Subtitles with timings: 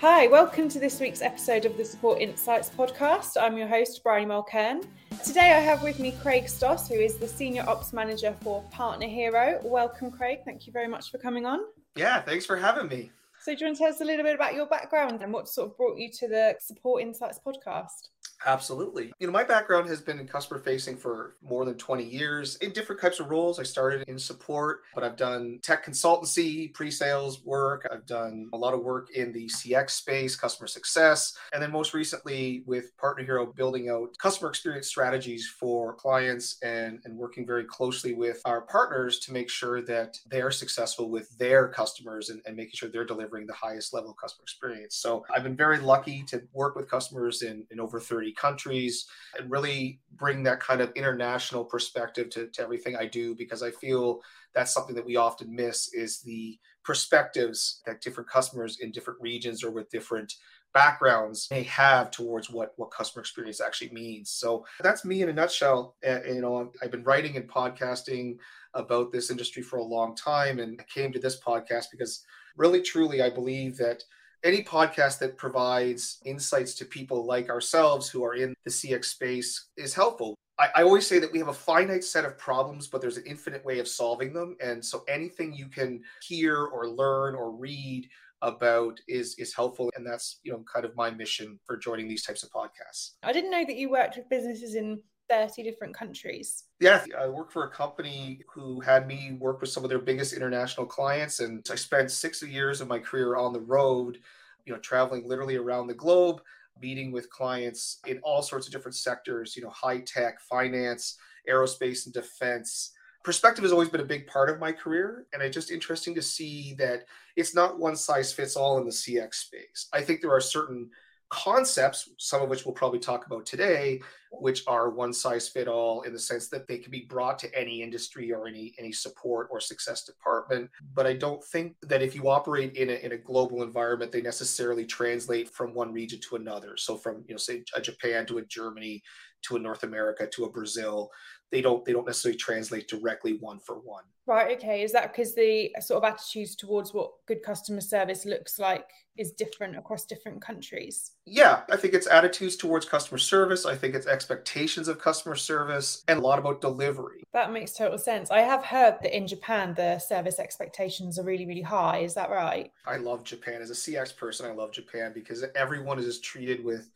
[0.00, 3.36] Hi, welcome to this week's episode of the Support Insights podcast.
[3.38, 4.86] I'm your host, Bryony Mulcairn.
[5.22, 9.62] Today I have with me Craig Stoss, who is the Senior Ops Manager for PartnerHero.
[9.62, 10.38] Welcome, Craig.
[10.46, 11.60] Thank you very much for coming on.
[11.96, 13.10] Yeah, thanks for having me.
[13.42, 15.50] So, do you want to tell us a little bit about your background and what
[15.50, 18.08] sort of brought you to the Support Insights podcast?
[18.46, 19.12] Absolutely.
[19.18, 22.72] You know, my background has been in customer facing for more than 20 years in
[22.72, 23.58] different types of roles.
[23.58, 27.86] I started in support, but I've done tech consultancy, pre sales work.
[27.92, 31.36] I've done a lot of work in the CX space, customer success.
[31.52, 37.16] And then most recently with PartnerHero, building out customer experience strategies for clients and, and
[37.16, 42.30] working very closely with our partners to make sure that they're successful with their customers
[42.30, 44.96] and, and making sure they're delivering the highest level of customer experience.
[44.96, 49.06] So I've been very lucky to work with customers in, in over 30 countries
[49.38, 53.70] and really bring that kind of international perspective to, to everything I do because I
[53.70, 54.20] feel
[54.54, 59.62] that's something that we often miss is the perspectives that different customers in different regions
[59.62, 60.32] or with different
[60.72, 64.30] backgrounds may have towards what what customer experience actually means.
[64.30, 65.96] So that's me in a nutshell.
[66.04, 68.36] You know i've been writing and podcasting
[68.74, 72.24] about this industry for a long time and I came to this podcast because
[72.56, 74.02] really truly i believe that
[74.44, 79.68] any podcast that provides insights to people like ourselves who are in the CX space
[79.76, 80.34] is helpful.
[80.58, 83.24] I, I, always say that we have a finite set of problems, but there's an
[83.26, 84.56] infinite way of solving them.
[84.62, 88.08] And so anything you can hear or learn or read
[88.42, 92.24] about is is helpful and that's you know kind of my mission for joining these
[92.24, 94.98] types of podcasts i didn't know that you worked with businesses in
[95.30, 96.64] 30 different countries.
[96.80, 100.32] Yeah, I worked for a company who had me work with some of their biggest
[100.32, 101.40] international clients.
[101.40, 104.18] And I spent six years of my career on the road,
[104.66, 106.42] you know, traveling literally around the globe,
[106.82, 111.16] meeting with clients in all sorts of different sectors, you know, high tech, finance,
[111.48, 112.92] aerospace, and defense.
[113.22, 115.26] Perspective has always been a big part of my career.
[115.32, 117.04] And it's just interesting to see that
[117.36, 119.88] it's not one size fits all in the CX space.
[119.92, 120.90] I think there are certain
[121.30, 124.00] concepts, some of which we'll probably talk about today,
[124.32, 127.58] which are one size fit all in the sense that they can be brought to
[127.58, 130.70] any industry or any any support or success department.
[130.94, 134.22] But I don't think that if you operate in a, in a global environment, they
[134.22, 136.76] necessarily translate from one region to another.
[136.76, 139.02] So from you know say a Japan to a Germany
[139.42, 141.10] to a North America to a Brazil,
[141.50, 144.04] they don't they don't necessarily translate directly one for one.
[144.26, 144.56] Right.
[144.56, 144.82] Okay.
[144.82, 149.32] Is that because the sort of attitudes towards what good customer service looks like is
[149.32, 151.12] different across different countries?
[151.26, 153.66] Yeah, I think it's attitudes towards customer service.
[153.66, 157.24] I think it's expectations of customer service and a lot about delivery.
[157.32, 158.30] That makes total sense.
[158.30, 161.98] I have heard that in Japan the service expectations are really really high.
[161.98, 162.70] Is that right?
[162.86, 164.46] I love Japan as a CX person.
[164.46, 166.88] I love Japan because everyone is treated with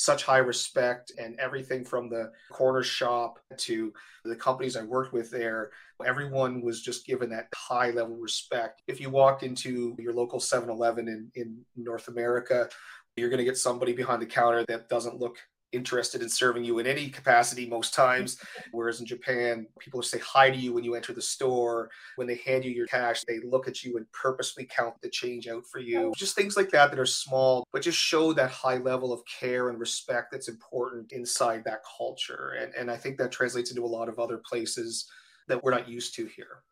[0.00, 3.92] such high respect and everything from the corner shop to
[4.24, 5.72] the companies I worked with there,
[6.06, 8.80] everyone was just given that high level respect.
[8.86, 12.70] If you walked into your local 7 Eleven in, in North America,
[13.14, 15.36] you're going to get somebody behind the counter that doesn't look
[15.72, 18.38] interested in serving you in any capacity most times.
[18.72, 21.90] Whereas in Japan, people say hi to you when you enter the store.
[22.16, 25.48] When they hand you your cash, they look at you and purposely count the change
[25.48, 26.12] out for you.
[26.16, 29.68] Just things like that that are small, but just show that high level of care
[29.68, 32.56] and respect that's important inside that culture.
[32.60, 35.06] And, and I think that translates into a lot of other places
[35.48, 36.62] that we're not used to here.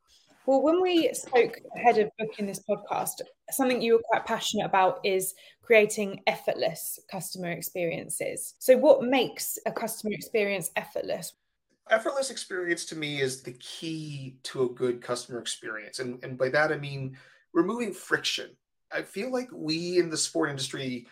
[0.48, 3.20] Well, when we spoke ahead of booking this podcast,
[3.50, 8.54] something you were quite passionate about is creating effortless customer experiences.
[8.58, 11.34] So, what makes a customer experience effortless?
[11.90, 15.98] Effortless experience to me is the key to a good customer experience.
[15.98, 17.18] And, and by that, I mean
[17.52, 18.56] removing friction.
[18.90, 21.08] I feel like we in the sport industry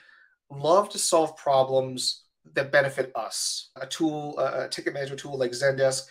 [0.50, 2.22] love to solve problems
[2.54, 3.68] that benefit us.
[3.78, 6.04] A tool, a ticket management tool like Zendesk,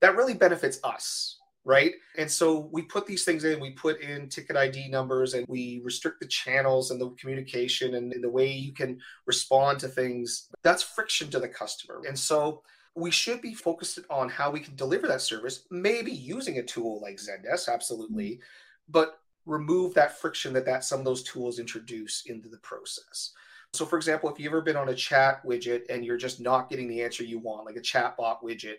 [0.00, 1.92] that really benefits us right?
[2.18, 5.80] And so we put these things in, we put in ticket ID numbers and we
[5.84, 10.48] restrict the channels and the communication and, the way you can respond to things.
[10.62, 12.02] That's friction to the customer.
[12.06, 12.62] And so
[12.94, 17.00] we should be focused on how we can deliver that service, maybe using a tool
[17.00, 18.40] like Zendesk, absolutely,
[18.88, 23.32] but remove that friction that, that some of those tools introduce into the process.
[23.74, 26.68] So, for example, if you've ever been on a chat widget and you're just not
[26.68, 28.76] getting the answer you want, like a chatbot widget,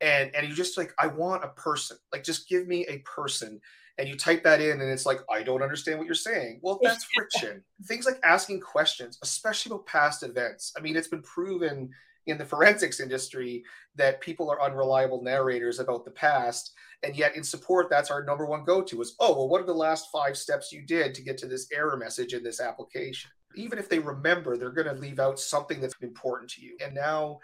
[0.00, 3.60] and and you just like i want a person like just give me a person
[3.98, 6.60] and you type that in and it's like i don't understand what you're saying.
[6.62, 7.62] Well that's friction.
[7.84, 10.72] Things like asking questions especially about past events.
[10.76, 11.90] I mean it's been proven
[12.26, 13.62] in the forensics industry
[13.94, 16.72] that people are unreliable narrators about the past
[17.04, 19.72] and yet in support that's our number one go-to is oh well what are the
[19.72, 23.30] last five steps you did to get to this error message in this application?
[23.54, 26.76] Even if they remember they're going to leave out something that's important to you.
[26.84, 27.38] And now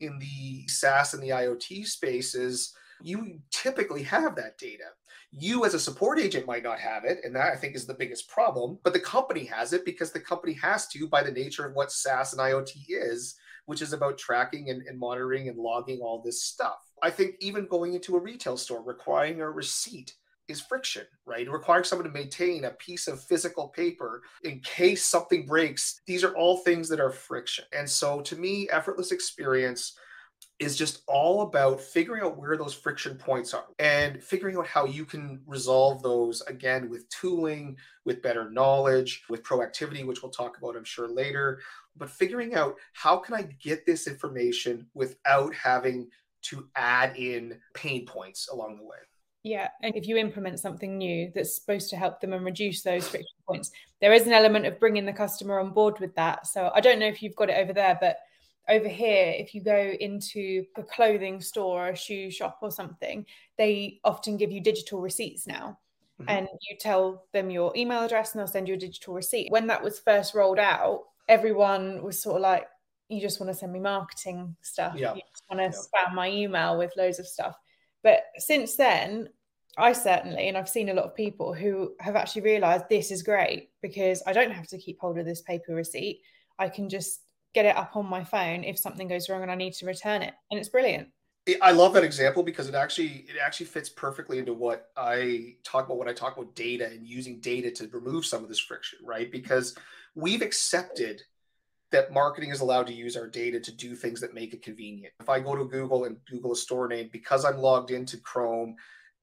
[0.00, 4.84] in the SaaS and the IoT spaces, you typically have that data.
[5.30, 7.18] You, as a support agent, might not have it.
[7.24, 8.78] And that I think is the biggest problem.
[8.82, 11.92] But the company has it because the company has to, by the nature of what
[11.92, 16.42] SaaS and IoT is, which is about tracking and, and monitoring and logging all this
[16.42, 16.78] stuff.
[17.02, 20.14] I think even going into a retail store, requiring a receipt
[20.48, 21.50] is friction, right?
[21.50, 26.00] Requiring someone to maintain a piece of physical paper in case something breaks.
[26.06, 27.64] These are all things that are friction.
[27.72, 29.98] And so to me, effortless experience
[30.58, 34.86] is just all about figuring out where those friction points are and figuring out how
[34.86, 40.56] you can resolve those again with tooling, with better knowledge, with proactivity, which we'll talk
[40.56, 41.60] about, I'm sure, later.
[41.96, 46.08] But figuring out how can I get this information without having
[46.42, 48.96] to add in pain points along the way.
[49.46, 53.06] Yeah, and if you implement something new that's supposed to help them and reduce those
[53.06, 53.70] friction points,
[54.00, 56.48] there is an element of bringing the customer on board with that.
[56.48, 58.18] So I don't know if you've got it over there, but
[58.68, 63.24] over here, if you go into a clothing store, a shoe shop, or something,
[63.56, 65.78] they often give you digital receipts now.
[66.20, 66.28] Mm-hmm.
[66.28, 69.52] And you tell them your email address and they'll send you a digital receipt.
[69.52, 72.66] When that was first rolled out, everyone was sort of like,
[73.08, 74.94] you just want to send me marketing stuff.
[74.96, 75.14] Yeah.
[75.14, 76.08] You just want to yeah.
[76.08, 77.54] spam my email with loads of stuff.
[78.02, 79.28] But since then,
[79.78, 83.22] I certainly, and I've seen a lot of people who have actually realized this is
[83.22, 86.22] great because I don't have to keep hold of this paper receipt.
[86.58, 87.20] I can just
[87.54, 90.22] get it up on my phone if something goes wrong and I need to return
[90.22, 90.34] it.
[90.50, 91.08] And it's brilliant.
[91.62, 95.86] I love that example because it actually it actually fits perfectly into what I talk
[95.86, 98.98] about when I talk about data and using data to remove some of this friction,
[99.04, 99.30] right?
[99.30, 99.76] Because
[100.16, 101.22] we've accepted
[101.92, 105.14] that marketing is allowed to use our data to do things that make it convenient.
[105.20, 108.74] If I go to Google and Google a store name because I'm logged into Chrome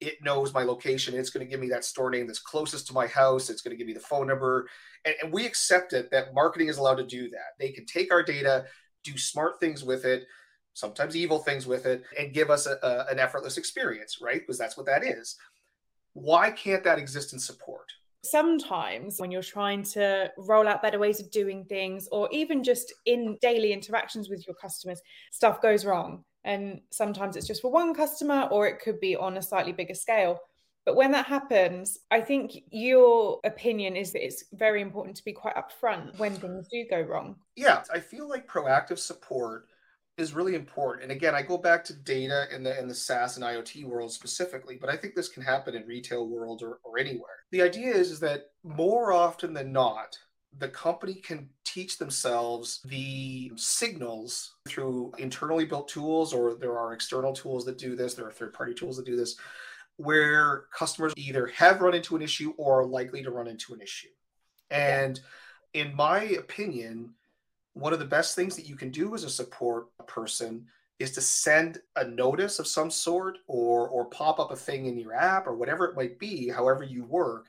[0.08, 1.16] it knows my location.
[1.16, 3.50] It's going to give me that store name that's closest to my house.
[3.50, 4.68] It's going to give me the phone number.
[5.06, 7.58] And, and we accept it that marketing is allowed to do that.
[7.60, 8.66] They can take our data,
[9.04, 10.26] do smart things with it,
[10.74, 14.42] sometimes evil things with it, and give us a, a, an effortless experience, right?
[14.42, 15.36] Because that's what that is.
[16.14, 17.92] Why can't that exist in support?
[18.26, 22.94] Sometimes, when you're trying to roll out better ways of doing things, or even just
[23.06, 25.02] in daily interactions with your customers,
[25.32, 29.38] stuff goes wrong and sometimes it's just for one customer, or it could be on
[29.38, 30.40] a slightly bigger scale.
[30.86, 35.32] But when that happens, I think your opinion is that it's very important to be
[35.32, 37.38] quite upfront when things do go wrong.
[37.56, 39.68] Yeah, I feel like proactive support
[40.18, 41.04] is really important.
[41.04, 44.12] And again, I go back to data in the in the SaaS and IoT world
[44.12, 47.46] specifically, but I think this can happen in retail world or, or anywhere.
[47.52, 50.18] The idea is, is that more often than not,
[50.60, 57.34] the company can teach themselves the signals through internally built tools, or there are external
[57.34, 59.36] tools that do this, there are third party tools that do this,
[59.98, 63.82] where customers either have run into an issue or are likely to run into an
[63.82, 64.10] issue.
[64.70, 65.20] And
[65.74, 67.14] in my opinion,
[67.74, 70.66] one of the best things that you can do as a support person
[71.00, 74.98] is to send a notice of some sort or or pop up a thing in
[74.98, 77.48] your app or whatever it might be however you work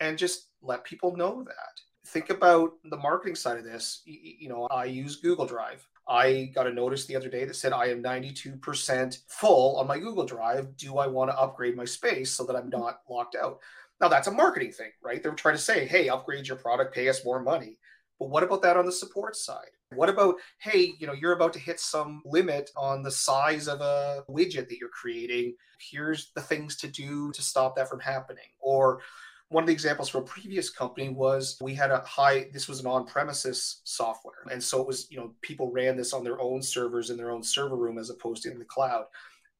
[0.00, 4.02] and just let people know that think about the marketing side of this.
[4.04, 5.86] You know, I use Google Drive.
[6.08, 9.98] I got a notice the other day that said I am 92% full on my
[9.98, 10.76] Google Drive.
[10.76, 13.58] Do I want to upgrade my space so that I'm not locked out?
[14.00, 15.22] Now, that's a marketing thing, right?
[15.22, 17.78] They're trying to say, hey, upgrade your product, pay us more money.
[18.20, 19.70] But what about that on the support side?
[19.94, 23.80] What about, hey, you know, you're about to hit some limit on the size of
[23.80, 25.54] a widget that you're creating.
[25.78, 28.48] Here's the things to do to stop that from happening.
[28.58, 29.00] Or
[29.48, 32.80] one of the examples from a previous company was we had a high, this was
[32.80, 34.44] an on premises software.
[34.50, 37.30] And so it was, you know, people ran this on their own servers in their
[37.30, 39.04] own server room as opposed to in the cloud.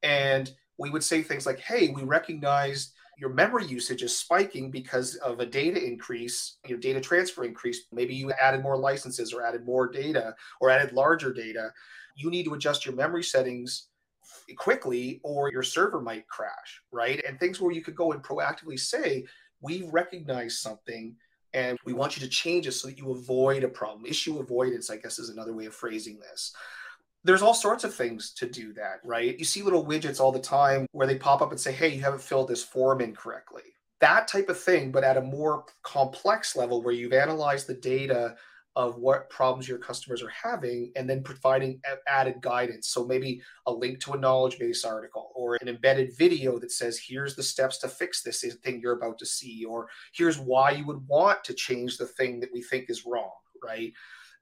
[0.03, 5.15] And we would say things like, hey, we recognized your memory usage is spiking because
[5.15, 7.85] of a data increase, your data transfer increase.
[7.91, 11.71] Maybe you added more licenses or added more data or added larger data.
[12.15, 13.87] You need to adjust your memory settings
[14.57, 17.23] quickly or your server might crash, right?
[17.27, 19.25] And things where you could go and proactively say,
[19.61, 21.15] we recognize something
[21.53, 24.05] and we want you to change it so that you avoid a problem.
[24.05, 26.53] Issue avoidance, I guess, is another way of phrasing this.
[27.23, 29.37] There's all sorts of things to do that, right?
[29.37, 32.01] You see little widgets all the time where they pop up and say, hey, you
[32.01, 33.63] haven't filled this form incorrectly.
[33.99, 38.35] That type of thing, but at a more complex level where you've analyzed the data
[38.77, 42.89] of what problems your customers are having and then providing added guidance.
[42.89, 46.99] So maybe a link to a knowledge base article or an embedded video that says,
[46.99, 50.85] here's the steps to fix this thing you're about to see, or here's why you
[50.85, 53.31] would want to change the thing that we think is wrong,
[53.65, 53.91] right?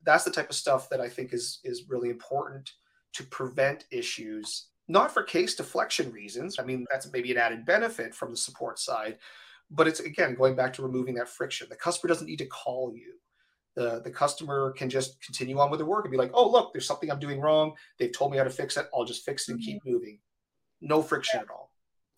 [0.04, 2.74] That's the type of stuff that I think is, is really important
[3.14, 6.60] to prevent issues, not for case deflection reasons.
[6.60, 9.18] I mean, that's maybe an added benefit from the support side,
[9.72, 11.68] but it's again going back to removing that friction.
[11.70, 13.14] The customer doesn't need to call you
[13.76, 16.74] the, the customer can just continue on with their work and be like, oh, look,
[16.74, 17.74] there's something I'm doing wrong.
[18.00, 18.88] They've told me how to fix it.
[18.94, 19.92] I'll just fix it and keep mm-hmm.
[19.92, 20.20] moving.
[20.82, 21.72] No friction at all.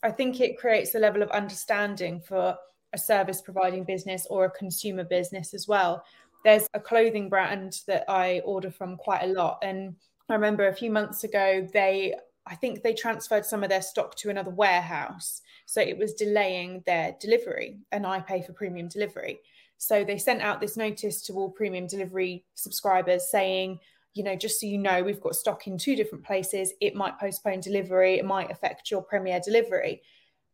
[0.03, 2.55] I think it creates a level of understanding for
[2.93, 6.03] a service providing business or a consumer business as well.
[6.43, 9.59] There's a clothing brand that I order from quite a lot.
[9.63, 9.95] And
[10.29, 12.13] I remember a few months ago, they,
[12.45, 15.41] I think they transferred some of their stock to another warehouse.
[15.65, 19.39] So it was delaying their delivery, and I pay for premium delivery.
[19.77, 23.79] So they sent out this notice to all premium delivery subscribers saying,
[24.13, 26.73] you know, just so you know, we've got stock in two different places.
[26.81, 30.01] It might postpone delivery, it might affect your premier delivery.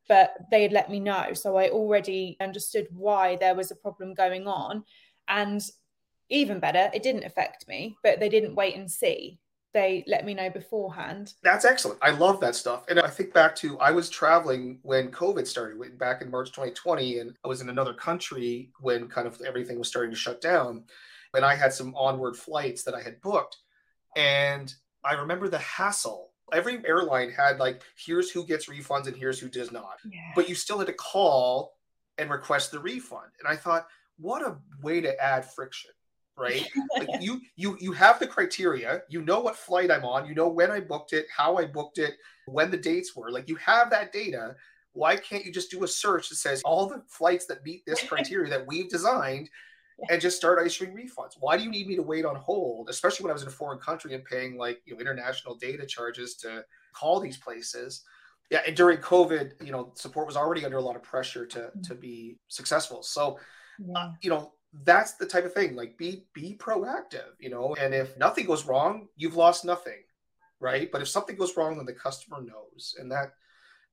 [0.10, 1.34] But they had let me know.
[1.34, 4.84] So I already understood why there was a problem going on.
[5.30, 5.62] And
[6.30, 9.40] even better, it didn't affect me, but they didn't wait and see.
[9.74, 11.34] They let me know beforehand.
[11.42, 12.00] That's excellent.
[12.02, 12.86] I love that stuff.
[12.90, 17.20] And I think back to I was traveling when COVID started back in March 2020,
[17.20, 20.84] and I was in another country when kind of everything was starting to shut down
[21.34, 23.58] and I had some onward flights that I had booked.
[24.16, 26.32] And I remember the hassle.
[26.52, 29.98] Every airline had like, here's who gets refunds and here's who does not.
[30.10, 30.32] Yeah.
[30.36, 31.74] But you still had to call
[32.18, 33.32] and request the refund.
[33.40, 33.88] And I thought,
[34.18, 35.92] what a way to add friction
[36.38, 40.34] right like you you you have the criteria you know what flight i'm on you
[40.34, 43.56] know when i booked it how i booked it when the dates were like you
[43.56, 44.56] have that data
[44.94, 48.04] why can't you just do a search that says all the flights that meet this
[48.08, 49.50] criteria that we've designed
[50.10, 51.36] and just start issuing refunds.
[51.40, 53.52] Why do you need me to wait on hold, especially when I was in a
[53.52, 56.64] foreign country and paying like you know international data charges to
[56.94, 58.04] call these places?
[58.50, 61.60] Yeah, and during COVID, you know, support was already under a lot of pressure to
[61.60, 61.82] mm-hmm.
[61.82, 63.04] to be successful.
[63.04, 63.40] So,
[63.96, 65.76] uh, you know, that's the type of thing.
[65.76, 67.34] Like, be be proactive.
[67.40, 70.02] You know, and if nothing goes wrong, you've lost nothing,
[70.60, 70.92] right?
[70.92, 73.34] But if something goes wrong, then the customer knows, and that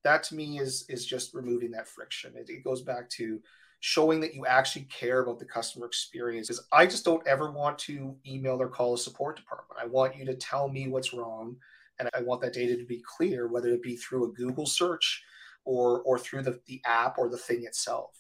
[0.02, 2.32] that to me is is just removing that friction.
[2.37, 3.40] It, it goes back to
[3.80, 6.49] showing that you actually care about the customer experience.
[6.49, 9.80] Because I just don't ever want to email or call a support department.
[9.82, 11.56] I want you to tell me what's wrong,
[11.99, 15.22] and I want that data to be clear, whether it be through a Google search
[15.64, 18.19] or or through the, the app or the thing itself.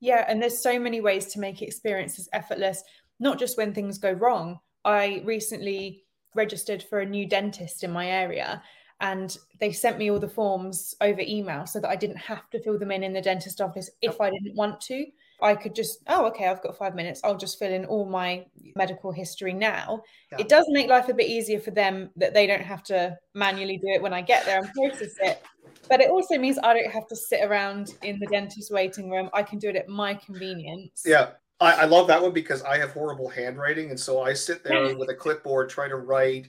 [0.00, 2.82] Yeah, and there's so many ways to make experiences effortless,
[3.18, 4.58] not just when things go wrong.
[4.84, 8.62] I recently registered for a new dentist in my area
[9.00, 12.62] and they sent me all the forms over email so that I didn't have to
[12.62, 15.06] fill them in in the dentist office if I didn't want to.
[15.42, 17.20] I could just, oh, okay, I've got five minutes.
[17.22, 20.02] I'll just fill in all my medical history now.
[20.32, 20.38] Yeah.
[20.40, 23.76] It does make life a bit easier for them that they don't have to manually
[23.76, 25.42] do it when I get there and process it.
[25.88, 29.30] But it also means I don't have to sit around in the dentist waiting room.
[29.32, 31.02] I can do it at my convenience.
[31.04, 31.30] Yeah.
[31.60, 33.90] I, I love that one because I have horrible handwriting.
[33.90, 36.48] And so I sit there with a clipboard trying to write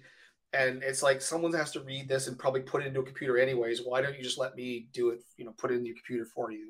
[0.53, 3.37] and it's like someone has to read this and probably put it into a computer
[3.37, 5.95] anyways why don't you just let me do it you know put it in your
[5.95, 6.69] computer for you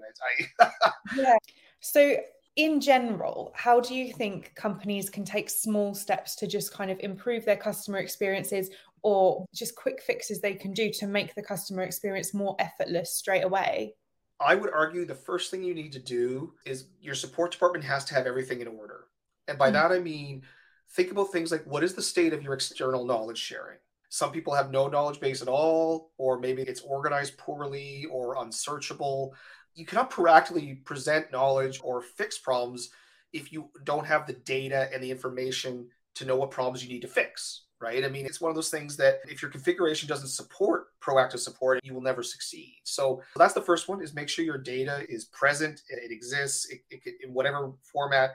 [0.60, 0.70] I...
[1.16, 1.38] yeah
[1.80, 2.16] so
[2.56, 7.00] in general how do you think companies can take small steps to just kind of
[7.02, 8.72] improve their customer experiences
[9.08, 13.44] or just quick fixes they can do to make the customer experience more effortless straight
[13.44, 13.94] away
[14.40, 18.04] i would argue the first thing you need to do is your support department has
[18.04, 19.06] to have everything in order
[19.48, 19.74] and by mm-hmm.
[19.74, 20.44] that i mean
[20.92, 23.78] think about things like what is the state of your external knowledge sharing?
[24.10, 29.36] Some people have no knowledge base at all, or maybe it's organized poorly or unsearchable.
[29.76, 32.90] You cannot proactively present knowledge or fix problems
[33.34, 37.02] if you don't have the data and the information to know what problems you need
[37.02, 38.04] to fix, right?
[38.04, 41.80] I mean, it's one of those things that if your configuration doesn't support proactive support,
[41.84, 42.76] you will never succeed.
[42.84, 46.82] So that's the first one is make sure your data is present, it exists it,
[46.90, 48.32] it, in whatever format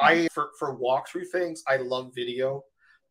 [0.00, 0.26] I mm-hmm.
[0.32, 2.64] for for walkthrough things, I love video.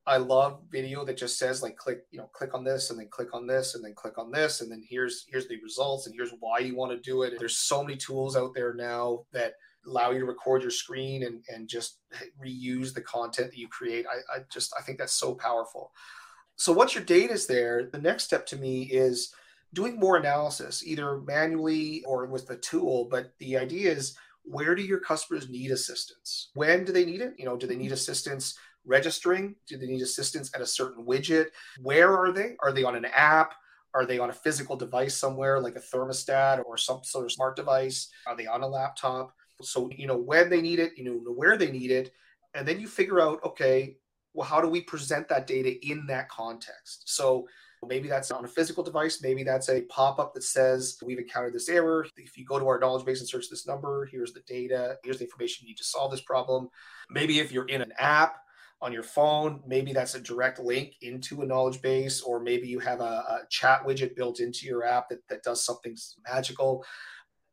[0.07, 3.07] I love video that just says like click, you know, click on this and then
[3.09, 6.15] click on this and then click on this and then here's here's the results and
[6.15, 7.33] here's why you want to do it.
[7.39, 9.53] There's so many tools out there now that
[9.85, 11.99] allow you to record your screen and and just
[12.43, 14.05] reuse the content that you create.
[14.07, 15.91] I, I just I think that's so powerful.
[16.57, 19.33] So once your data is there, the next step to me is
[19.73, 23.07] doing more analysis, either manually or with the tool.
[23.11, 26.51] But the idea is where do your customers need assistance?
[26.53, 27.33] When do they need it?
[27.37, 27.93] You know, do they need mm-hmm.
[27.93, 29.55] assistance registering?
[29.67, 31.47] Do they need assistance at a certain widget?
[31.81, 32.55] Where are they?
[32.61, 33.53] Are they on an app?
[33.93, 37.55] Are they on a physical device somewhere like a thermostat or some sort of smart
[37.55, 38.09] device?
[38.27, 39.33] Are they on a laptop?
[39.61, 42.11] So, you know, when they need it, you know, where they need it.
[42.53, 43.97] And then you figure out, okay,
[44.33, 47.03] well, how do we present that data in that context?
[47.05, 47.47] So,
[47.87, 49.21] Maybe that's on a physical device.
[49.21, 52.07] Maybe that's a pop up that says, We've encountered this error.
[52.17, 55.19] If you go to our knowledge base and search this number, here's the data, here's
[55.19, 56.69] the information you need to solve this problem.
[57.11, 58.37] Maybe if you're in an app,
[58.81, 59.61] on your phone.
[59.65, 63.39] Maybe that's a direct link into a knowledge base, or maybe you have a, a,
[63.49, 65.95] chat widget built into your app that, that does something
[66.27, 66.85] magical.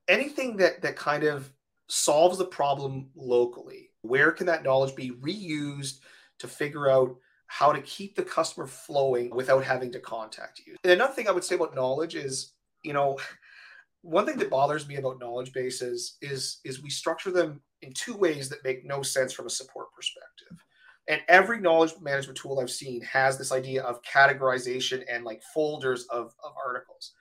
[0.09, 1.50] Anything that that kind of
[1.93, 3.91] solves the problem locally.
[4.01, 6.01] Where can that knowledge be reused
[6.39, 10.75] to figure out how to keep the customer flowing without having to contact you.
[10.85, 13.19] And another thing I would say about knowledge is, you know,
[14.01, 18.17] one thing that bothers me about knowledge bases is is we structure them in two
[18.17, 20.65] ways that make no sense from a support perspective
[21.09, 26.05] and every knowledge management tool i've seen has this idea of categorization and like folders
[26.11, 27.13] of, of articles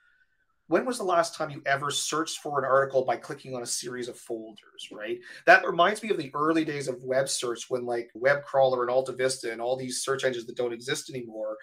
[0.72, 3.66] when was the last time you ever searched for an article by clicking on a
[3.66, 5.18] series of folders right?
[5.46, 9.52] That reminds me of the early days of web search when like WebCrawler and AltaVista
[9.52, 11.56] and all these search engines that don't exist anymore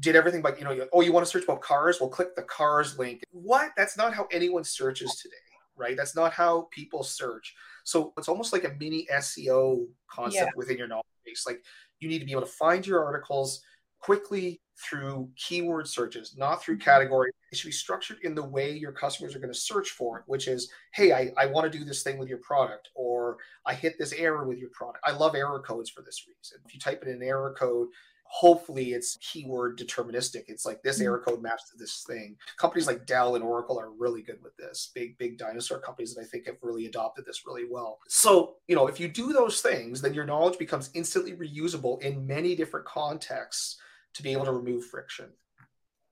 [0.00, 2.00] did everything by you know oh you want to search about cars?
[2.00, 3.22] Well click the cars link.
[3.32, 3.72] What?
[3.76, 5.34] That's not how anyone searches today
[5.78, 5.96] right?
[5.96, 7.54] That's not how people search.
[7.84, 10.56] So it's almost like a mini seo concept yeah.
[10.56, 11.44] within your knowledge base.
[11.46, 11.62] Like
[12.00, 13.62] you need to be able to find your articles
[14.00, 18.92] quickly through keyword searches not through category it should be structured in the way your
[18.92, 21.84] customers are going to search for it which is hey i, I want to do
[21.84, 25.34] this thing with your product or i hit this error with your product i love
[25.34, 27.88] error codes for this reason if you type in an error code
[28.28, 30.44] hopefully it's keyword deterministic.
[30.48, 31.30] It's like this error mm-hmm.
[31.30, 32.36] code maps to this thing.
[32.58, 34.90] Companies like Dell and Oracle are really good with this.
[34.94, 37.98] Big, big dinosaur companies that I think have really adopted this really well.
[38.06, 42.26] So, you know, if you do those things, then your knowledge becomes instantly reusable in
[42.26, 43.78] many different contexts
[44.14, 45.30] to be able to remove friction.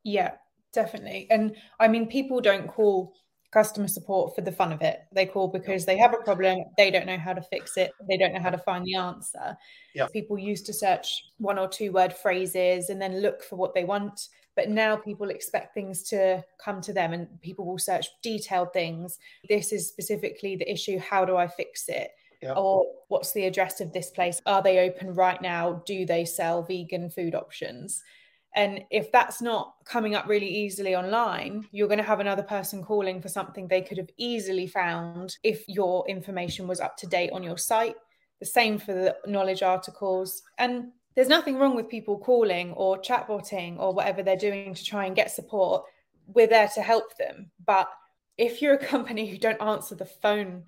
[0.05, 0.33] Yeah,
[0.73, 1.27] definitely.
[1.31, 3.15] And I mean, people don't call
[3.53, 5.01] customer support for the fun of it.
[5.13, 8.17] They call because they have a problem, they don't know how to fix it, they
[8.17, 9.57] don't know how to find the answer.
[9.95, 10.09] Yeah.
[10.13, 13.85] People used to search one or two word phrases and then look for what they
[13.85, 14.29] want.
[14.57, 19.19] But now people expect things to come to them and people will search detailed things.
[19.49, 20.99] This is specifically the issue.
[20.99, 22.11] How do I fix it?
[22.47, 22.53] Yeah.
[22.53, 24.41] Or what's the address of this place?
[24.47, 25.83] Are they open right now?
[25.85, 28.03] Do they sell vegan food options?
[28.55, 32.83] And if that's not coming up really easily online, you're going to have another person
[32.83, 37.33] calling for something they could have easily found if your information was up to date
[37.33, 37.97] on your site.
[38.41, 40.43] The same for the knowledge articles.
[40.57, 45.05] And there's nothing wrong with people calling or chatbotting or whatever they're doing to try
[45.05, 45.85] and get support.
[46.27, 47.51] We're there to help them.
[47.67, 47.91] But
[48.39, 50.65] if you're a company who don't answer the phone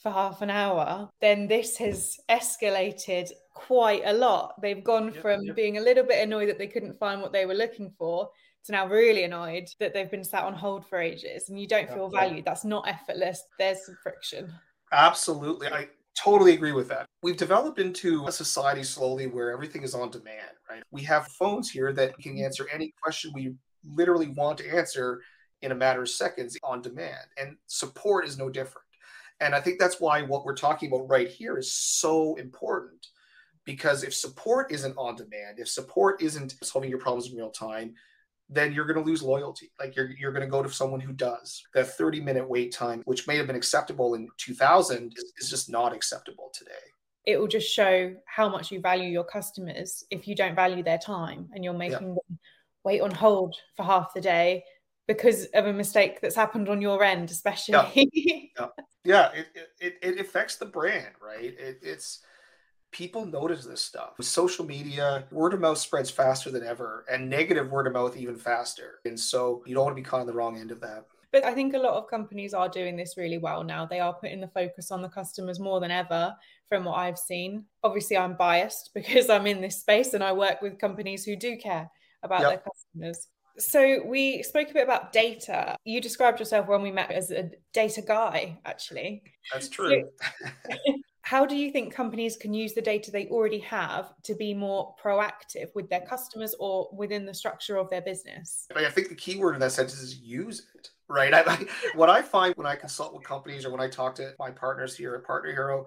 [0.00, 4.60] for half an hour, then this has escalated quite a lot.
[4.60, 5.56] They've gone yep, from yep.
[5.56, 8.30] being a little bit annoyed that they couldn't find what they were looking for
[8.64, 11.84] to now really annoyed that they've been sat on hold for ages and you don't
[11.84, 12.44] yep, feel valued.
[12.44, 13.42] That's not effortless.
[13.58, 14.52] There's some friction.
[14.92, 15.68] Absolutely.
[15.68, 17.06] I totally agree with that.
[17.22, 20.82] We've developed into a society slowly where everything is on demand, right?
[20.90, 22.44] We have phones here that can mm-hmm.
[22.44, 25.20] answer any question we literally want to answer
[25.62, 27.26] in a matter of seconds on demand.
[27.38, 28.86] And support is no different.
[29.40, 33.06] And I think that's why what we're talking about right here is so important
[33.64, 37.94] because if support isn't on demand, if support isn't solving your problems in real time,
[38.48, 39.70] then you're going to lose loyalty.
[39.78, 41.62] Like you're, you're going to go to someone who does.
[41.74, 45.70] That 30 minute wait time, which may have been acceptable in 2000, is, is just
[45.70, 46.72] not acceptable today.
[47.26, 50.98] It will just show how much you value your customers if you don't value their
[50.98, 52.14] time and you're making yeah.
[52.14, 52.38] them
[52.82, 54.64] wait on hold for half the day
[55.10, 57.72] because of a mistake that's happened on your end, especially.
[57.72, 57.90] Yeah,
[58.56, 58.66] yeah.
[59.04, 59.46] yeah it,
[59.80, 61.52] it, it affects the brand, right?
[61.58, 62.20] It, it's
[62.92, 64.12] people notice this stuff.
[64.18, 68.16] With social media, word of mouth spreads faster than ever, and negative word of mouth
[68.16, 69.00] even faster.
[69.04, 71.06] And so you don't want to be caught on the wrong end of that.
[71.32, 73.86] But I think a lot of companies are doing this really well now.
[73.86, 76.36] They are putting the focus on the customers more than ever,
[76.68, 77.64] from what I've seen.
[77.82, 81.56] Obviously, I'm biased because I'm in this space and I work with companies who do
[81.56, 81.90] care
[82.22, 82.50] about yep.
[82.50, 83.26] their customers.
[83.58, 85.76] So we spoke a bit about data.
[85.84, 89.22] You described yourself when we met as a data guy, actually.
[89.52, 90.04] That's true.
[90.70, 90.70] So,
[91.22, 94.94] how do you think companies can use the data they already have to be more
[95.02, 98.66] proactive with their customers or within the structure of their business?
[98.74, 101.32] I think the key word in that sentence is use it, right?
[101.32, 104.34] I, I, what I find when I consult with companies or when I talk to
[104.38, 105.84] my partners here at PartnerHero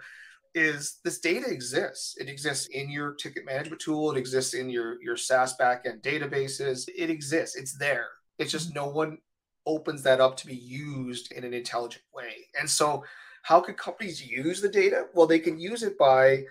[0.55, 2.15] is this data exists.
[2.17, 4.11] It exists in your ticket management tool.
[4.11, 6.87] It exists in your your SaaS backend databases.
[6.95, 7.55] It exists.
[7.55, 8.07] It's there.
[8.37, 8.79] It's just mm-hmm.
[8.79, 9.17] no one
[9.65, 12.47] opens that up to be used in an intelligent way.
[12.59, 13.03] And so
[13.43, 15.05] how could companies use the data?
[15.13, 16.43] Well, they can use it by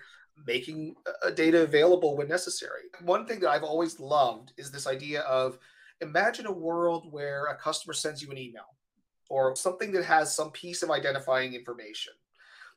[0.47, 2.81] making a data available when necessary.
[3.01, 5.59] One thing that I've always loved is this idea of
[6.01, 8.65] imagine a world where a customer sends you an email
[9.29, 12.13] or something that has some piece of identifying information.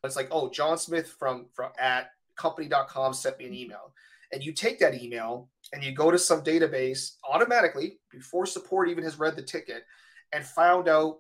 [0.06, 3.92] It's like, oh, John Smith from, from at company.com sent me an email.
[4.32, 9.04] And you take that email and you go to some database automatically before support even
[9.04, 9.84] has read the ticket
[10.32, 11.18] and found out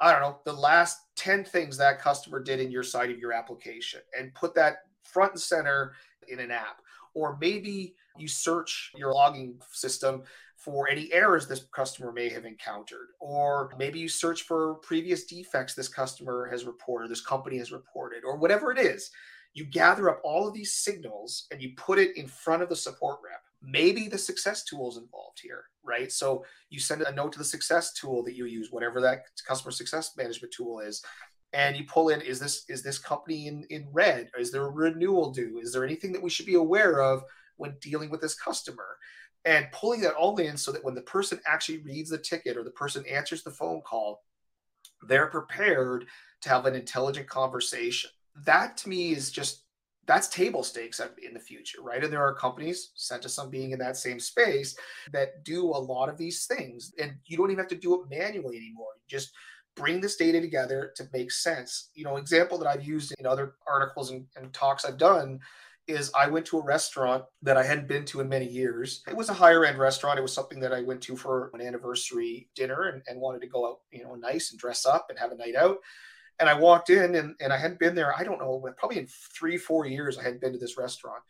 [0.00, 3.32] I don't know, the last 10 things that customer did in your side of your
[3.32, 5.94] application and put that front and center
[6.28, 6.82] in an app.
[7.14, 10.22] Or maybe you search your logging system
[10.68, 13.08] for any errors this customer may have encountered.
[13.20, 18.22] Or maybe you search for previous defects this customer has reported, this company has reported,
[18.22, 19.10] or whatever it is.
[19.54, 22.76] You gather up all of these signals and you put it in front of the
[22.76, 23.40] support rep.
[23.62, 26.12] maybe the success tool is involved here, right?
[26.12, 29.72] So you send a note to the success tool that you use, whatever that customer
[29.72, 31.02] success management tool is,
[31.54, 34.70] and you pull in is this is this company in in red is there a
[34.70, 37.24] renewal due is there anything that we should be aware of
[37.56, 38.98] when dealing with this customer
[39.48, 42.62] and pulling that all in so that when the person actually reads the ticket or
[42.62, 44.22] the person answers the phone call
[45.08, 46.04] they're prepared
[46.42, 48.10] to have an intelligent conversation.
[48.44, 49.64] That to me is just
[50.06, 52.02] that's table stakes in the future right?
[52.04, 54.76] And there are companies SentiSum being in that same space
[55.12, 58.10] that do a lot of these things and you don't even have to do it
[58.10, 58.92] manually anymore.
[58.96, 59.32] You just
[59.76, 61.90] bring this data together to make sense.
[61.94, 65.38] You know, example that I've used in other articles and, and, talks I've done
[65.88, 69.02] is I went to a restaurant that I hadn't been to in many years.
[69.08, 70.18] It was a higher end restaurant.
[70.18, 73.48] It was something that I went to for an anniversary dinner and, and wanted to
[73.48, 75.78] go out, you know, nice and dress up and have a night out.
[76.38, 79.08] And I walked in and, and I hadn't been there, I don't know, probably in
[79.08, 81.22] three, four years, I hadn't been to this restaurant.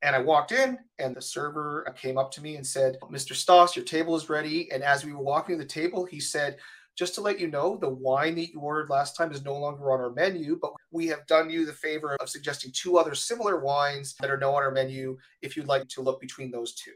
[0.00, 3.34] And I walked in, and the server came up to me and said, Mr.
[3.34, 4.70] Stoss, your table is ready.
[4.70, 6.56] And as we were walking to the table, he said,
[6.98, 9.92] just to let you know, the wine that you ordered last time is no longer
[9.92, 13.60] on our menu, but we have done you the favor of suggesting two other similar
[13.60, 16.90] wines that are no on our menu if you'd like to look between those two.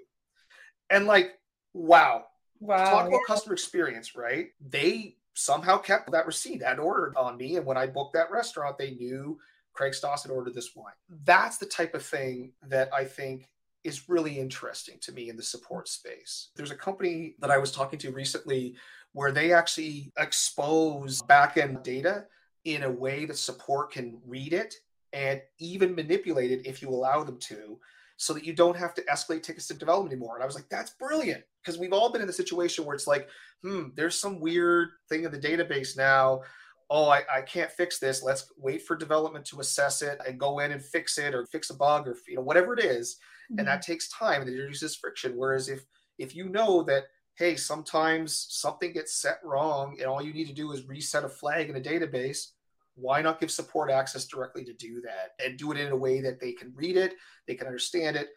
[0.91, 1.35] And like,
[1.73, 2.25] wow.
[2.59, 2.85] Wow.
[2.85, 4.49] Talk about customer experience, right?
[4.61, 7.55] They somehow kept that receipt and ordered on me.
[7.57, 9.39] And when I booked that restaurant, they knew
[9.73, 10.95] Craig Stoss had ordered this wine.
[11.25, 13.49] That's the type of thing that I think
[13.85, 16.51] is really interesting to me in the support space.
[16.57, 18.77] There's a company that I was talking to recently
[19.13, 22.25] where they actually expose backend data
[22.65, 24.75] in a way that support can read it
[25.13, 27.79] and even manipulate it if you allow them to
[28.17, 30.37] so that you don't have to escalate tickets to development anymore.
[30.37, 31.43] And I was like, that's brilliant.
[31.61, 33.29] Because we've all been in the situation where it's like,
[33.63, 36.43] hmm, there's some weird thing in the database now.
[36.89, 38.23] Oh, I, I can't fix this.
[38.23, 41.71] Let's wait for development to assess it and go in and fix it or fix
[41.71, 43.17] a bug or you know whatever it is.
[43.51, 43.61] Mm-hmm.
[43.61, 45.33] And that takes time and it introduces friction.
[45.35, 45.85] Whereas if
[46.19, 50.55] if you know that hey, sometimes something gets set wrong and all you need to
[50.55, 52.49] do is reset a flag in a database.
[52.95, 56.21] Why not give support access directly to do that and do it in a way
[56.21, 57.15] that they can read it,
[57.47, 58.29] they can understand it,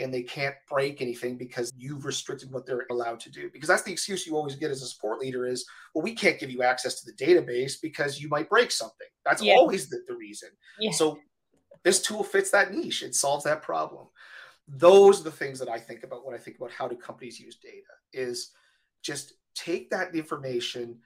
[0.00, 3.50] and they can't break anything because you've restricted what they're allowed to do.
[3.52, 6.38] Because that's the excuse you always get as a support leader is, well, we can't
[6.38, 9.06] give you access to the database because you might break something.
[9.24, 9.54] That's yeah.
[9.54, 10.50] always the, the reason.
[10.78, 10.92] Yeah.
[10.92, 11.18] So
[11.82, 13.02] this tool fits that niche.
[13.02, 14.06] It solves that problem
[14.68, 17.38] those are the things that I think about when I think about how do companies
[17.38, 18.52] use data is
[19.02, 20.98] just take that information,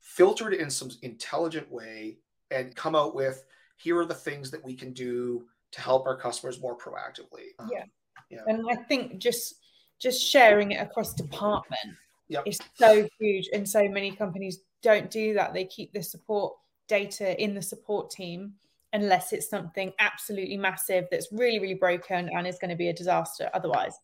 [0.00, 2.18] filter it in some intelligent way,
[2.50, 3.44] and come out with
[3.76, 7.48] here are the things that we can do to help our customers more proactively.
[7.58, 7.84] Um, yeah.
[8.30, 8.40] yeah.
[8.46, 9.54] And I think just
[10.00, 11.96] just sharing it across department
[12.28, 12.42] yep.
[12.46, 13.48] is so huge.
[13.52, 15.54] And so many companies don't do that.
[15.54, 16.54] They keep the support
[16.88, 18.54] data in the support team
[18.92, 22.92] unless it's something absolutely massive that's really, really broken and is going to be a
[22.92, 23.94] disaster otherwise.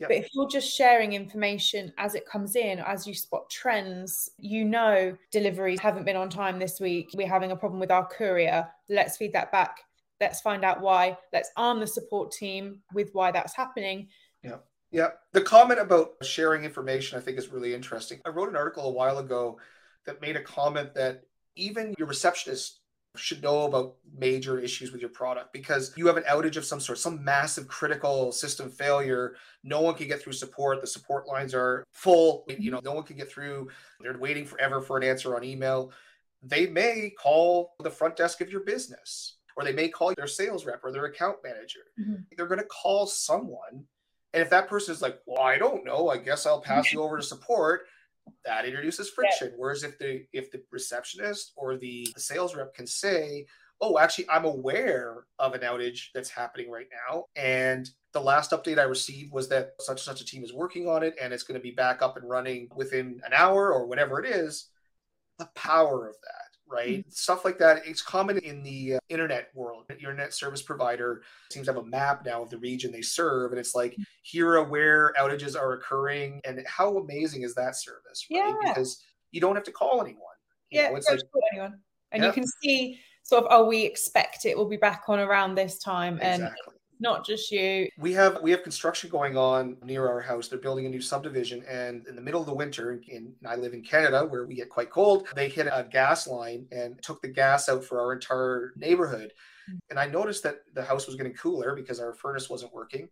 [0.00, 0.08] Yep.
[0.08, 4.64] But if you're just sharing information as it comes in, as you spot trends, you
[4.64, 7.10] know deliveries haven't been on time this week.
[7.14, 8.68] We're having a problem with our courier.
[8.88, 9.78] Let's feed that back.
[10.20, 11.16] Let's find out why.
[11.32, 14.08] Let's arm the support team with why that's happening.
[14.42, 14.56] Yeah.
[14.90, 15.10] Yeah.
[15.32, 18.20] The comment about sharing information, I think, is really interesting.
[18.24, 19.58] I wrote an article a while ago
[20.06, 21.22] that made a comment that
[21.56, 22.80] even your receptionist
[23.16, 26.80] should know about major issues with your product because you have an outage of some
[26.80, 29.36] sort, some massive critical system failure.
[29.62, 30.80] No one can get through support.
[30.80, 32.44] The support lines are full.
[32.48, 33.68] You know, no one can get through.
[34.00, 35.92] They're waiting forever for an answer on email.
[36.42, 40.66] They may call the front desk of your business or they may call their sales
[40.66, 41.80] rep or their account manager.
[42.00, 42.14] Mm-hmm.
[42.36, 43.84] They're going to call someone.
[44.32, 47.02] And if that person is like, well, I don't know, I guess I'll pass you
[47.02, 47.86] over to support
[48.44, 49.48] that introduces friction.
[49.48, 49.54] Yeah.
[49.56, 53.46] Whereas if the if the receptionist or the, the sales rep can say,
[53.80, 58.78] "Oh, actually, I'm aware of an outage that's happening right now," and the last update
[58.78, 61.42] I received was that such and such a team is working on it, and it's
[61.42, 64.68] going to be back up and running within an hour or whatever it is.
[65.38, 66.43] The power of that
[66.74, 67.00] right?
[67.00, 67.10] Mm-hmm.
[67.10, 67.86] Stuff like that.
[67.86, 69.84] It's common in the uh, internet world.
[69.88, 73.52] Your internet service provider seems to have a map now of the region they serve,
[73.52, 74.02] and it's like mm-hmm.
[74.22, 78.54] here are where outages are occurring, and how amazing is that service, right?
[78.62, 78.72] Yeah.
[78.74, 80.20] Because you don't have to call anyone.
[80.70, 81.20] You yeah, know, it's like
[81.52, 81.78] anyone,
[82.12, 82.26] and yeah.
[82.28, 85.78] you can see sort of oh, we expect it will be back on around this
[85.78, 86.74] time, exactly.
[86.98, 87.88] And not just you.
[87.98, 90.48] We have we have construction going on near our house.
[90.48, 93.74] They're building a new subdivision, and in the middle of the winter, in I live
[93.74, 95.28] in Canada where we get quite cold.
[95.34, 99.32] They hit a gas line and took the gas out for our entire neighborhood.
[99.70, 99.78] Mm.
[99.90, 103.08] And I noticed that the house was getting cooler because our furnace wasn't working,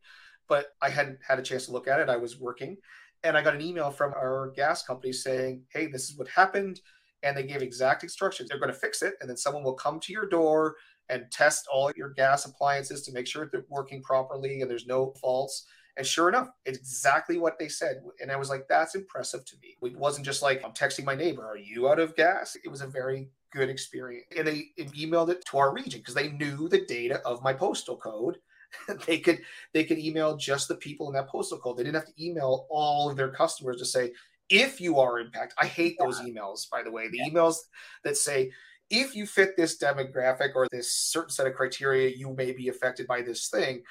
[0.48, 2.08] but I hadn't had a chance to look at it.
[2.08, 2.76] I was working,
[3.24, 6.80] and I got an email from our gas company saying, "Hey, this is what happened."
[7.24, 8.48] And they gave exact instructions.
[8.48, 10.74] They're going to fix it, and then someone will come to your door
[11.12, 15.12] and test all your gas appliances to make sure they're working properly and there's no
[15.20, 15.66] faults.
[15.98, 18.02] And sure enough, it's exactly what they said.
[18.20, 19.76] And I was like, that's impressive to me.
[19.82, 22.56] It wasn't just like, I'm texting my neighbor, are you out of gas?
[22.64, 24.26] It was a very good experience.
[24.36, 27.98] And they emailed it to our region because they knew the data of my postal
[27.98, 28.38] code.
[29.06, 29.40] they could
[29.74, 31.76] they could email just the people in that postal code.
[31.76, 34.12] They didn't have to email all of their customers to say,
[34.48, 35.56] if you are impacted.
[35.60, 37.08] I hate those emails, by the way.
[37.08, 37.56] The emails
[38.04, 38.50] that say,
[38.92, 43.06] if you fit this demographic or this certain set of criteria, you may be affected
[43.06, 43.82] by this thing.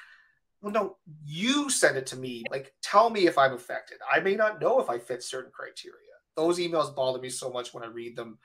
[0.61, 2.43] Well, no, you send it to me.
[2.51, 3.97] Like, tell me if I'm affected.
[4.09, 5.97] I may not know if I fit certain criteria.
[6.35, 8.37] Those emails bother me so much when I read them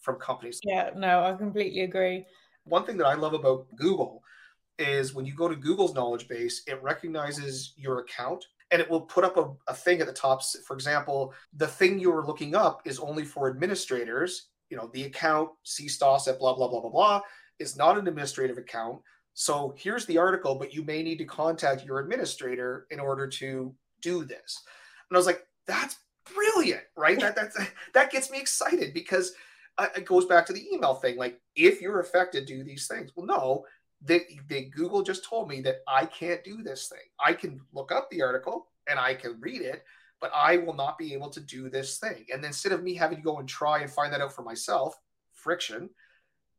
[0.00, 0.60] from companies.
[0.62, 2.26] Yeah, no, I completely agree.
[2.64, 4.22] One thing that I love about Google
[4.78, 9.00] is when you go to Google's knowledge base, it recognizes your account and it will
[9.00, 10.42] put up a, a thing at the top.
[10.66, 15.04] For example, the thing you were looking up is only for administrators you know, the
[15.04, 17.20] account CSTOS at blah, blah, blah, blah, blah
[17.58, 19.02] is not an administrative account.
[19.34, 23.74] So here's the article, but you may need to contact your administrator in order to
[24.00, 24.62] do this.
[25.10, 25.98] And I was like, that's
[26.34, 27.20] brilliant, right?
[27.20, 27.58] that that's,
[27.92, 29.34] that gets me excited because
[29.94, 31.18] it goes back to the email thing.
[31.18, 33.10] Like, if you're affected, do these things.
[33.14, 33.66] Well, no,
[34.00, 37.06] they Google just told me that I can't do this thing.
[37.22, 39.84] I can look up the article and I can read it,
[40.22, 42.24] but I will not be able to do this thing.
[42.32, 44.96] And instead of me having to go and try and find that out for myself,
[45.34, 45.90] friction,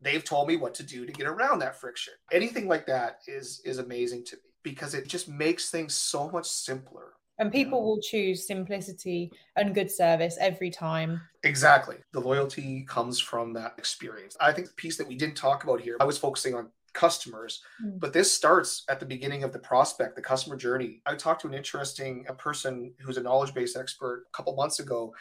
[0.01, 2.13] they've told me what to do to get around that friction.
[2.31, 6.45] Anything like that is is amazing to me because it just makes things so much
[6.45, 7.13] simpler.
[7.39, 11.21] And people will choose simplicity and good service every time.
[11.43, 11.95] Exactly.
[12.11, 14.37] The loyalty comes from that experience.
[14.39, 17.61] I think the piece that we didn't talk about here, I was focusing on customers
[17.83, 17.99] mm.
[17.99, 21.01] but this starts at the beginning of the prospect the customer journey.
[21.05, 24.79] I talked to an interesting a person who's a knowledge base expert a couple months
[24.79, 25.13] ago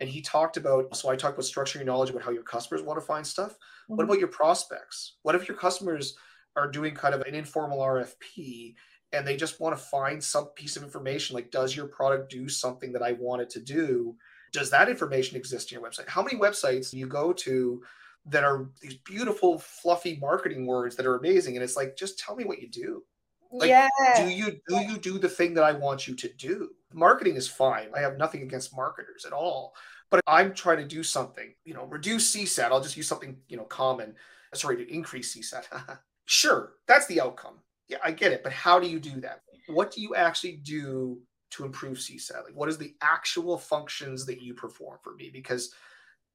[0.00, 2.98] and he talked about so i talked about structuring knowledge about how your customers want
[2.98, 3.52] to find stuff.
[3.52, 3.96] Mm-hmm.
[3.96, 5.16] what about your prospects?
[5.22, 6.16] What if your customers
[6.56, 8.74] are doing kind of an informal rfp
[9.12, 12.48] and they just want to find some piece of information like does your product do
[12.48, 14.16] something that i want it to do?
[14.52, 16.08] Does that information exist in your website?
[16.08, 17.82] How many websites do you go to
[18.26, 21.56] that are these beautiful, fluffy marketing words that are amazing.
[21.56, 23.02] And it's like, just tell me what you do.
[23.50, 23.88] Like, yeah.
[24.16, 26.70] do you do you do the thing that I want you to do?
[26.92, 27.88] Marketing is fine.
[27.96, 29.74] I have nothing against marketers at all.
[30.10, 32.70] But I'm trying to do something, you know, reduce CSAT.
[32.70, 34.14] I'll just use something, you know, common.
[34.54, 35.98] Sorry, to increase CSAT.
[36.26, 37.58] sure, that's the outcome.
[37.88, 38.42] Yeah, I get it.
[38.42, 39.42] But how do you do that?
[39.66, 42.44] What do you actually do to improve CSAT?
[42.44, 45.30] Like, what is the actual functions that you perform for me?
[45.30, 45.74] Because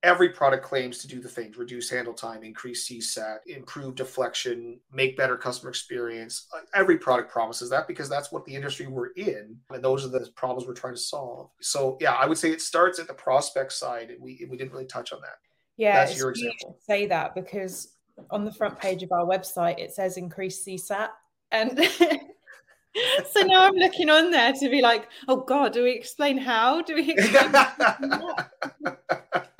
[0.03, 5.17] every product claims to do the things reduce handle time increase csat improve deflection make
[5.17, 6.47] better customer experience.
[6.55, 10.09] Uh, every product promises that because that's what the industry we're in and those are
[10.09, 11.49] the problems we're trying to solve.
[11.61, 14.73] So yeah i would say it starts at the prospect side and we, we didn't
[14.73, 15.37] really touch on that.
[15.77, 16.77] Yeah that's your example.
[16.85, 17.93] say that because
[18.29, 21.09] on the front page of our website it says increase csat
[21.51, 21.79] and
[23.31, 26.81] so now I'm looking on there to be like, oh God, do we explain how?
[26.81, 27.51] Do we explain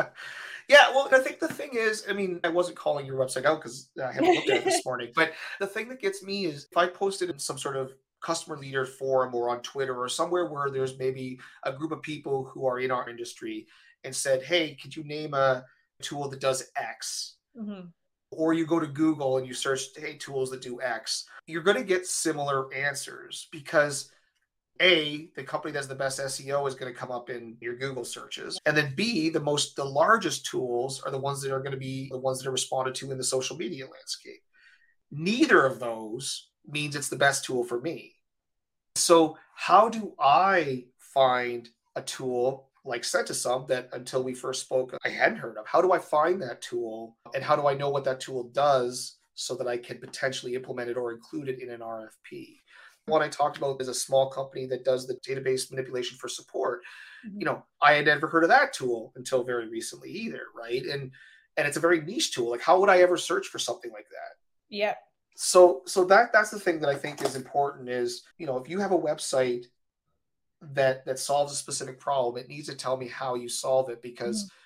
[0.70, 3.62] Yeah, well, I think the thing is, I mean, I wasn't calling your website out
[3.62, 6.68] because I haven't looked at it this morning, but the thing that gets me is
[6.72, 10.46] if I posted in some sort of customer leader forum or on Twitter or somewhere
[10.46, 13.68] where there's maybe a group of people who are in our industry
[14.04, 15.66] and said, hey, could you name a
[16.02, 17.36] tool that does X?
[17.60, 17.88] Mm-hmm.
[18.32, 21.78] Or you go to Google and you search, hey, tools that do X, you're going
[21.78, 24.10] to get similar answers because
[24.82, 28.04] a, the company that's the best SEO is going to come up in your Google
[28.04, 28.60] searches.
[28.66, 31.78] And then B, the most the largest tools are the ones that are going to
[31.78, 34.42] be the ones that are responded to in the social media landscape.
[35.12, 38.16] Neither of those means it's the best tool for me.
[38.96, 45.10] So how do I find a tool like Sentisum that until we first spoke I
[45.10, 45.68] hadn't heard of?
[45.68, 49.18] How do I find that tool and how do I know what that tool does
[49.36, 52.58] so that I can potentially implement it or include it in an RFP?
[53.06, 56.82] One I talked about is a small company that does the database manipulation for support.
[57.26, 57.40] Mm-hmm.
[57.40, 60.86] You know, I had never heard of that tool until very recently either, right?
[60.86, 61.12] And
[61.56, 62.52] and it's a very niche tool.
[62.52, 64.38] Like how would I ever search for something like that?
[64.70, 64.96] Yeah.
[65.36, 68.70] So so that that's the thing that I think is important is, you know, if
[68.70, 69.66] you have a website
[70.74, 74.02] that that solves a specific problem, it needs to tell me how you solve it
[74.02, 74.60] because mm-hmm.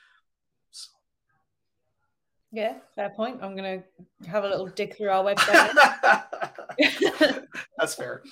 [2.52, 3.40] Yeah, fair point.
[3.44, 7.44] I'm going to have a little dig through our website.
[7.78, 8.24] That's fair.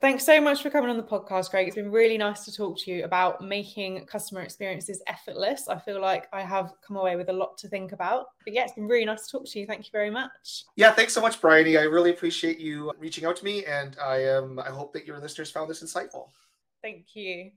[0.00, 1.66] Thanks so much for coming on the podcast, Greg.
[1.66, 5.68] It's been really nice to talk to you about making customer experiences effortless.
[5.68, 8.28] I feel like I have come away with a lot to think about.
[8.44, 9.66] But yeah, it's been really nice to talk to you.
[9.66, 10.64] Thank you very much.
[10.76, 11.76] Yeah, thanks so much, Bryony.
[11.76, 15.18] I really appreciate you reaching out to me, and I um I hope that your
[15.18, 16.28] listeners found this insightful.
[16.80, 17.50] Thank you.